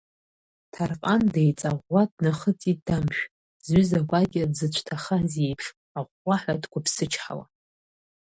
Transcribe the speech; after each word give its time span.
Ҭарҟан 0.73 1.21
деиҵаӷәӷәа 1.33 2.03
днахыҵит 2.13 2.79
Дамшә, 2.87 3.21
зҩыза 3.65 3.99
гәакьа 4.09 4.51
дзыцәҭахаз 4.51 5.31
иеиԥш, 5.37 5.65
ахәхәаҳәа 5.99 6.61
дқәыԥсычҳауа… 6.61 7.45